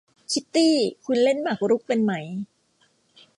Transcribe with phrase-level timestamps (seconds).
[0.31, 0.75] คิตตี้
[1.05, 2.11] คุณเล่นหมากรุกเป็นไหม?